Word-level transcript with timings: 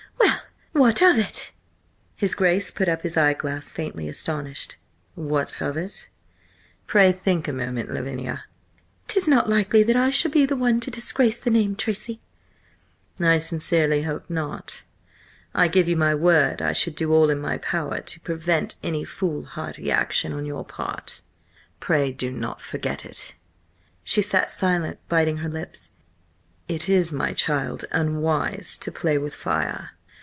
"Well! 0.73 0.87
What 0.87 1.01
of 1.03 1.17
it?" 1.19 1.51
His 2.15 2.33
Grace 2.33 2.71
put 2.71 2.87
up 2.89 3.01
his 3.03 3.15
eye 3.17 3.33
glass, 3.33 3.71
faintly 3.73 4.07
astonished. 4.07 4.77
"What 5.15 5.61
of 5.61 5.75
it? 5.77 6.07
Pray 6.87 7.11
think 7.11 7.47
a 7.49 7.53
moment, 7.53 7.93
Lavinia!" 7.93 8.45
"'Tis 9.07 9.27
not 9.27 9.49
likely 9.49 9.83
that 9.83 9.95
I 9.97 10.09
shall 10.09 10.31
be 10.31 10.45
the 10.45 10.55
one 10.55 10.79
to 10.79 10.89
disgrace 10.89 11.39
the 11.41 11.49
name, 11.51 11.75
Tracy!" 11.75 12.21
"I 13.19 13.37
sincerely 13.37 14.03
hope 14.03 14.27
not. 14.29 14.83
I 15.53 15.67
give 15.67 15.87
you 15.89 15.95
my 15.97 16.15
word 16.15 16.61
I 16.63 16.71
should 16.73 16.95
do 16.95 17.13
all 17.13 17.29
in 17.29 17.39
my 17.39 17.57
power 17.59 17.99
to 17.99 18.19
prevent 18.21 18.77
any 18.81 19.03
foolhardy 19.03 19.91
action 19.91 20.31
on 20.33 20.45
your 20.47 20.63
part. 20.65 21.21
Pray 21.81 22.11
do 22.13 22.31
not 22.31 22.59
forget 22.61 23.03
it." 23.05 23.35
She 24.05 24.21
sat 24.21 24.49
silent, 24.49 24.99
biting 25.09 25.37
her 25.37 25.49
lips. 25.49 25.91
"It 26.69 26.87
is, 26.89 27.11
my 27.11 27.33
child, 27.33 27.83
unwise 27.91 28.77
to 28.79 28.91
play 28.91 29.17
with 29.17 29.35
fire. 29.35 29.91